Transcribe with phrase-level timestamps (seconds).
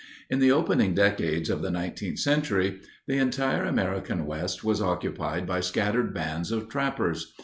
[0.31, 5.59] In the opening decades of the nineteenth century the entire American West was occupied by
[5.59, 7.33] scattered bands of trappers.